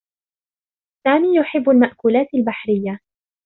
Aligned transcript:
سامي 1.03 1.37
يحبّ 1.39 1.69
المأكولات 1.69 2.27
البحريّة. 2.33 2.99